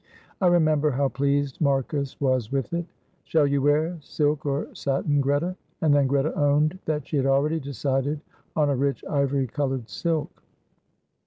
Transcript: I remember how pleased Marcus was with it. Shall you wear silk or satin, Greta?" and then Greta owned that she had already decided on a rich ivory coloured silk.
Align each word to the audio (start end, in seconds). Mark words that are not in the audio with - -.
I 0.41 0.47
remember 0.47 0.89
how 0.89 1.09
pleased 1.09 1.61
Marcus 1.61 2.19
was 2.19 2.51
with 2.51 2.73
it. 2.73 2.85
Shall 3.23 3.45
you 3.45 3.61
wear 3.61 3.99
silk 4.01 4.47
or 4.47 4.73
satin, 4.73 5.21
Greta?" 5.21 5.55
and 5.81 5.93
then 5.93 6.07
Greta 6.07 6.33
owned 6.33 6.79
that 6.85 7.05
she 7.07 7.17
had 7.17 7.27
already 7.27 7.59
decided 7.59 8.19
on 8.55 8.71
a 8.71 8.75
rich 8.75 9.05
ivory 9.07 9.45
coloured 9.45 9.87
silk. 9.87 10.41